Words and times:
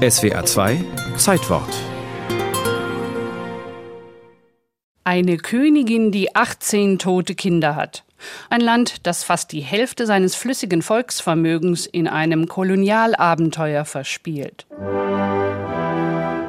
SWR 0.00 0.46
2 0.46 0.82
Zeitwort 1.18 1.68
Eine 5.04 5.36
Königin, 5.36 6.10
die 6.10 6.34
18 6.34 6.98
tote 6.98 7.34
Kinder 7.34 7.76
hat. 7.76 8.04
Ein 8.48 8.62
Land, 8.62 9.06
das 9.06 9.24
fast 9.24 9.52
die 9.52 9.60
Hälfte 9.60 10.06
seines 10.06 10.36
flüssigen 10.36 10.80
Volksvermögens 10.80 11.84
in 11.84 12.08
einem 12.08 12.48
Kolonialabenteuer 12.48 13.84
verspielt. 13.84 14.66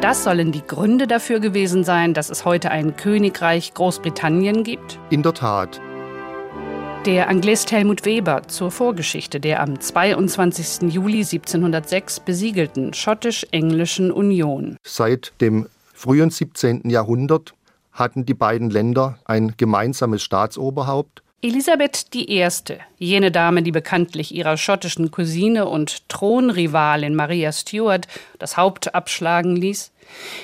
Das 0.00 0.22
sollen 0.22 0.52
die 0.52 0.62
Gründe 0.64 1.08
dafür 1.08 1.40
gewesen 1.40 1.82
sein, 1.82 2.14
dass 2.14 2.30
es 2.30 2.44
heute 2.44 2.70
ein 2.70 2.94
Königreich 2.94 3.74
Großbritannien 3.74 4.62
gibt? 4.62 5.00
In 5.10 5.24
der 5.24 5.34
Tat. 5.34 5.80
Der 7.06 7.28
Anglist 7.28 7.72
Helmut 7.72 8.04
Weber 8.04 8.42
zur 8.46 8.70
Vorgeschichte 8.70 9.40
der 9.40 9.60
am 9.60 9.80
22. 9.80 10.92
Juli 10.92 11.18
1706 11.18 12.20
besiegelten 12.20 12.94
schottisch-englischen 12.94 14.12
Union. 14.12 14.76
Seit 14.84 15.32
dem 15.40 15.68
frühen 15.92 16.30
17. 16.30 16.88
Jahrhundert 16.88 17.54
hatten 17.90 18.24
die 18.24 18.34
beiden 18.34 18.70
Länder 18.70 19.18
ein 19.24 19.54
gemeinsames 19.56 20.22
Staatsoberhaupt. 20.22 21.24
Elisabeth 21.42 22.14
I., 22.14 22.48
jene 22.98 23.32
Dame, 23.32 23.64
die 23.64 23.72
bekanntlich 23.72 24.32
ihrer 24.32 24.56
schottischen 24.56 25.10
Cousine 25.10 25.66
und 25.66 26.08
Thronrivalin 26.08 27.16
Maria 27.16 27.50
Stuart 27.50 28.06
das 28.38 28.56
Haupt 28.56 28.94
abschlagen 28.94 29.56
ließ. 29.56 29.90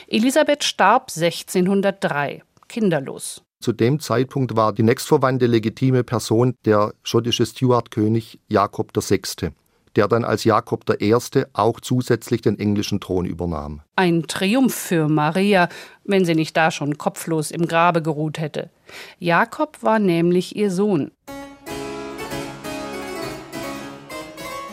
Elisabeth 0.08 0.64
starb 0.64 1.12
1603, 1.14 2.42
kinderlos. 2.66 3.42
Zu 3.60 3.72
dem 3.72 3.98
Zeitpunkt 3.98 4.54
war 4.54 4.72
die 4.72 4.84
nächstverwandte 4.84 5.46
legitime 5.46 6.04
Person 6.04 6.54
der 6.64 6.94
schottische 7.02 7.44
Stuart-König 7.44 8.38
Jakob 8.48 8.92
VI., 8.94 9.50
der 9.96 10.06
dann 10.06 10.24
als 10.24 10.44
Jakob 10.44 10.84
I. 11.00 11.14
auch 11.54 11.80
zusätzlich 11.80 12.40
den 12.40 12.58
englischen 12.58 13.00
Thron 13.00 13.24
übernahm. 13.24 13.80
Ein 13.96 14.28
Triumph 14.28 14.74
für 14.74 15.08
Maria, 15.08 15.68
wenn 16.04 16.24
sie 16.24 16.36
nicht 16.36 16.56
da 16.56 16.70
schon 16.70 16.98
kopflos 16.98 17.50
im 17.50 17.66
Grabe 17.66 18.00
geruht 18.00 18.38
hätte. 18.38 18.70
Jakob 19.18 19.82
war 19.82 19.98
nämlich 19.98 20.54
ihr 20.54 20.70
Sohn. 20.70 21.10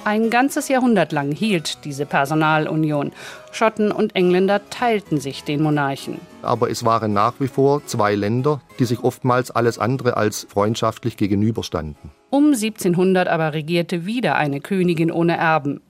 Ein 0.05 0.29
ganzes 0.29 0.67
Jahrhundert 0.67 1.11
lang 1.11 1.31
hielt 1.31 1.83
diese 1.83 2.05
Personalunion. 2.05 3.11
Schotten 3.51 3.91
und 3.91 4.15
Engländer 4.15 4.61
teilten 4.69 5.19
sich 5.19 5.43
den 5.43 5.63
Monarchen. 5.63 6.19
Aber 6.43 6.69
es 6.69 6.85
waren 6.85 7.11
nach 7.11 7.33
wie 7.39 7.47
vor 7.47 7.83
zwei 7.87 8.13
Länder, 8.13 8.61
die 8.77 8.85
sich 8.85 9.03
oftmals 9.03 9.49
alles 9.49 9.79
andere 9.79 10.15
als 10.15 10.45
freundschaftlich 10.47 11.17
gegenüberstanden. 11.17 12.11
Um 12.29 12.53
1700 12.53 13.27
aber 13.27 13.53
regierte 13.53 14.05
wieder 14.05 14.35
eine 14.35 14.61
Königin 14.61 15.09
ohne 15.09 15.37
Erben. 15.37 15.81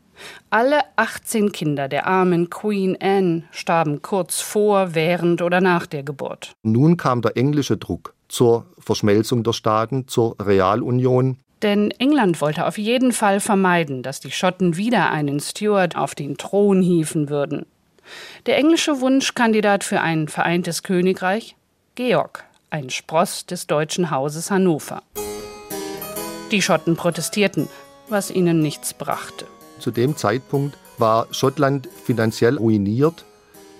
Alle 0.50 0.80
18 0.96 1.52
Kinder 1.52 1.90
der 1.90 2.08
armen 2.08 2.50
Queen 2.50 2.98
Anne 2.98 3.44
starben 3.52 4.02
kurz 4.02 4.40
vor, 4.40 4.96
während 4.96 5.42
oder 5.42 5.60
nach 5.60 5.88
der 5.88 6.04
Geburt. 6.04 6.54
Nun 6.64 6.96
kam 6.96 7.22
der 7.22 7.36
englische 7.36 7.76
Druck 7.76 8.14
zur 8.30 8.66
Verschmelzung 8.80 9.44
der 9.44 9.54
Staaten, 9.54 10.08
zur 10.08 10.36
Realunion. 10.42 11.38
Denn 11.66 11.90
England 11.90 12.42
wollte 12.42 12.68
auf 12.68 12.78
jeden 12.78 13.12
Fall 13.12 13.40
vermeiden, 13.40 14.04
dass 14.04 14.20
die 14.20 14.30
Schotten 14.30 14.78
wieder 14.78 15.10
einen 15.10 15.40
Stuart 15.40 15.96
auf 15.96 16.14
den 16.14 16.38
Thron 16.38 16.84
hieven 16.84 17.28
würden. 17.28 17.66
Der 18.46 18.58
englische 18.58 19.02
Wunschkandidat 19.02 19.84
für 19.84 20.00
ein 20.02 20.28
vereintes 20.28 20.84
Königreich? 20.84 21.56
Georg, 21.96 22.44
ein 22.70 22.92
Spross 22.92 23.48
des 23.48 23.66
deutschen 23.66 24.12
Hauses 24.12 24.52
Hannover. 24.52 25.02
Die 26.52 26.62
Schotten 26.62 26.96
protestierten, 26.96 27.68
was 28.10 28.30
ihnen 28.30 28.60
nichts 28.60 28.94
brachte. 28.94 29.48
Zu 29.80 29.90
dem 29.90 30.16
Zeitpunkt 30.16 30.78
war 31.00 31.26
Schottland 31.32 31.90
finanziell 32.04 32.58
ruiniert, 32.58 33.26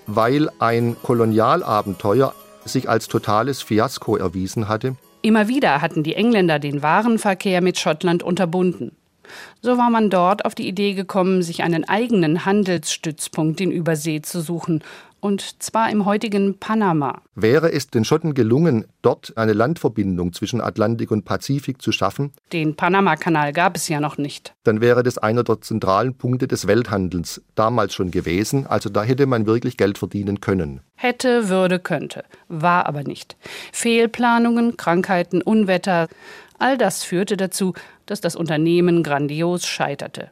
weil 0.08 0.50
ein 0.58 0.96
Kolonialabenteuer 1.04 2.34
sich 2.64 2.88
als 2.88 3.06
totales 3.06 3.62
Fiasko 3.62 4.16
erwiesen 4.16 4.66
hatte. 4.66 4.96
Immer 5.26 5.48
wieder 5.48 5.82
hatten 5.82 6.04
die 6.04 6.14
Engländer 6.14 6.60
den 6.60 6.84
Warenverkehr 6.84 7.60
mit 7.60 7.80
Schottland 7.80 8.22
unterbunden. 8.22 8.92
So 9.60 9.76
war 9.76 9.90
man 9.90 10.08
dort 10.08 10.44
auf 10.44 10.54
die 10.54 10.68
Idee 10.68 10.94
gekommen, 10.94 11.42
sich 11.42 11.64
einen 11.64 11.82
eigenen 11.82 12.44
Handelsstützpunkt 12.44 13.60
in 13.60 13.72
Übersee 13.72 14.22
zu 14.22 14.40
suchen, 14.40 14.84
und 15.26 15.60
zwar 15.60 15.90
im 15.90 16.04
heutigen 16.04 16.58
Panama. 16.60 17.20
Wäre 17.34 17.72
es 17.72 17.88
den 17.88 18.04
Schotten 18.04 18.32
gelungen, 18.32 18.86
dort 19.02 19.36
eine 19.36 19.54
Landverbindung 19.54 20.32
zwischen 20.32 20.60
Atlantik 20.60 21.10
und 21.10 21.24
Pazifik 21.24 21.82
zu 21.82 21.90
schaffen, 21.90 22.30
den 22.52 22.76
Panamakanal 22.76 23.52
gab 23.52 23.76
es 23.76 23.88
ja 23.88 24.00
noch 24.00 24.18
nicht, 24.18 24.54
dann 24.62 24.80
wäre 24.80 25.02
das 25.02 25.18
einer 25.18 25.42
der 25.42 25.60
zentralen 25.60 26.14
Punkte 26.14 26.46
des 26.46 26.68
Welthandels 26.68 27.42
damals 27.56 27.92
schon 27.92 28.12
gewesen, 28.12 28.68
also 28.68 28.88
da 28.88 29.02
hätte 29.02 29.26
man 29.26 29.46
wirklich 29.46 29.76
Geld 29.76 29.98
verdienen 29.98 30.40
können. 30.40 30.80
Hätte, 30.94 31.48
würde, 31.48 31.80
könnte, 31.80 32.24
war 32.48 32.86
aber 32.86 33.02
nicht. 33.02 33.36
Fehlplanungen, 33.72 34.76
Krankheiten, 34.76 35.42
Unwetter, 35.42 36.06
all 36.60 36.78
das 36.78 37.02
führte 37.02 37.36
dazu, 37.36 37.74
dass 38.06 38.20
das 38.20 38.36
Unternehmen 38.36 39.02
grandios 39.02 39.66
scheiterte. 39.66 40.30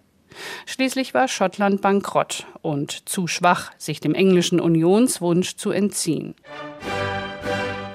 Schließlich 0.66 1.14
war 1.14 1.28
Schottland 1.28 1.80
bankrott 1.80 2.46
und 2.62 3.08
zu 3.08 3.26
schwach, 3.26 3.72
sich 3.78 4.00
dem 4.00 4.14
englischen 4.14 4.60
Unionswunsch 4.60 5.56
zu 5.56 5.70
entziehen. 5.70 6.34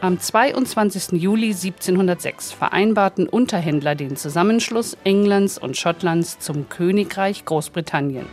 Am 0.02 0.18
22. 0.18 1.22
Juli 1.22 1.48
1706 1.48 2.54
vereinbarten 2.54 3.28
Unterhändler 3.28 3.96
den 3.96 4.16
Zusammenschluss 4.16 4.96
Englands 5.04 5.58
und 5.58 5.76
Schottlands 5.76 6.40
zum 6.40 6.70
Königreich 6.70 7.44
Großbritannien. 7.44 8.26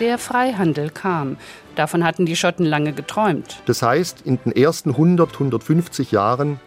Der 0.00 0.18
Freihandel 0.18 0.90
kam. 0.90 1.36
Davon 1.76 2.02
hatten 2.02 2.26
die 2.26 2.34
Schotten 2.34 2.66
lange 2.66 2.92
geträumt. 2.92 3.62
Das 3.66 3.82
heißt, 3.82 4.22
in 4.24 4.40
den 4.44 4.50
ersten 4.50 4.90
100, 4.90 5.34
150 5.34 6.10
Jahren 6.10 6.58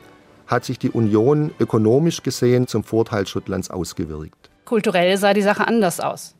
hat 0.48 0.64
sich 0.64 0.80
die 0.80 0.92
Union 0.92 1.52
ökonomisch 1.60 2.24
gesehen 2.24 2.68
zum 2.68 2.86
Vorteil 2.86 3.28
Schottlands 3.28 3.70
ausgewirkt. 3.70 4.50
Kulturell 4.66 5.18
sah 5.18 5.34
die 5.34 5.42
Sache 5.42 5.68
anders 5.68 6.00
aus. 6.00 6.36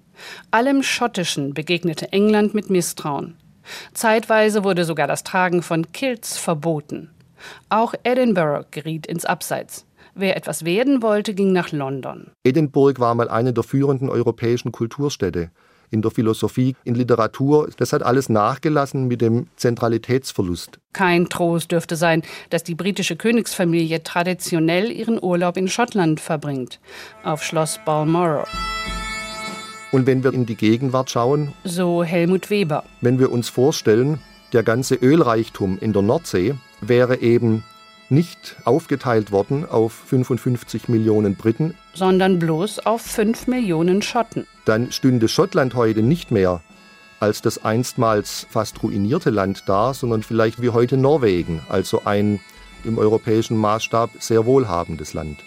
Allem 0.52 0.84
Schottischen 0.84 1.54
begegnete 1.54 2.12
England 2.12 2.54
mit 2.54 2.70
Misstrauen. 2.70 3.38
Zeitweise 3.94 4.64
wurde 4.64 4.86
sogar 4.86 5.08
das 5.08 5.24
Tragen 5.24 5.62
von 5.62 5.92
Kilts 5.92 6.38
verboten. 6.38 7.12
Auch 7.70 7.94
Edinburgh 8.04 8.66
geriet 8.72 9.06
ins 9.08 9.26
Abseits. 9.26 9.86
Wer 10.14 10.38
etwas 10.38 10.64
werden 10.64 11.02
wollte, 11.02 11.34
ging 11.34 11.52
nach 11.52 11.72
London. 11.72 12.32
Edinburgh 12.44 13.02
war 13.02 13.16
mal 13.16 13.28
eine 13.28 13.52
der 13.54 13.64
führenden 13.64 14.10
europäischen 14.10 14.72
Kulturstädte 14.72 15.52
in 15.96 16.02
der 16.02 16.12
Philosophie, 16.12 16.76
in 16.84 16.94
Literatur. 16.94 17.70
Das 17.78 17.94
hat 17.94 18.04
alles 18.04 18.28
nachgelassen 18.30 19.08
mit 19.08 19.22
dem 19.22 19.48
Zentralitätsverlust. 19.56 20.80
Kein 20.92 21.30
Trost 21.30 21.72
dürfte 21.72 21.96
sein, 21.96 22.22
dass 22.50 22.64
die 22.64 22.76
britische 22.76 23.16
Königsfamilie 23.16 24.04
traditionell 24.04 24.92
ihren 24.92 25.22
Urlaub 25.22 25.58
in 25.58 25.70
Schottland 25.70 26.20
verbringt, 26.20 26.80
auf 27.24 27.44
Schloss 27.44 27.80
Balmoral. 27.86 28.46
Und 29.92 30.06
wenn 30.06 30.24
wir 30.24 30.34
in 30.34 30.46
die 30.46 30.56
Gegenwart 30.56 31.10
schauen, 31.10 31.54
so 31.64 32.04
Helmut 32.04 32.50
Weber, 32.50 32.84
wenn 33.00 33.18
wir 33.18 33.32
uns 33.32 33.48
vorstellen, 33.48 34.20
der 34.52 34.64
ganze 34.64 34.96
Ölreichtum 34.96 35.78
in 35.80 35.94
der 35.94 36.02
Nordsee 36.02 36.56
wäre 36.82 37.22
eben 37.22 37.64
nicht 38.10 38.58
aufgeteilt 38.66 39.32
worden 39.32 39.68
auf 39.68 39.94
55 39.94 40.90
Millionen 40.90 41.36
Briten, 41.36 41.76
sondern 41.94 42.40
bloß 42.40 42.86
auf 42.86 43.02
5 43.02 43.48
Millionen 43.48 44.02
Schotten. 44.02 44.46
Dann 44.66 44.92
stünde 44.92 45.28
Schottland 45.28 45.76
heute 45.76 46.02
nicht 46.02 46.32
mehr 46.32 46.62
als 47.20 47.42
das 47.42 47.64
einstmals 47.64 48.46
fast 48.50 48.84
ruinierte 48.84 49.30
Land 49.30 49.64
da, 49.68 49.94
sondern 49.94 50.22
vielleicht 50.22 50.62
wie 50.62 50.70
heute 50.70 50.98
Norwegen, 50.98 51.62
also 51.70 52.02
ein 52.06 52.40
im 52.84 52.98
europäischen 52.98 53.58
Maßstab 53.58 54.12
sehr 54.20 54.46
wohlhabendes 54.46 55.14
Land. 55.14 55.40